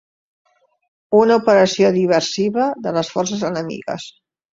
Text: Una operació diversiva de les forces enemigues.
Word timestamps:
Una 1.17 1.35
operació 1.41 1.91
diversiva 1.97 2.65
de 2.87 2.95
les 2.97 3.13
forces 3.17 3.45
enemigues. 3.51 4.09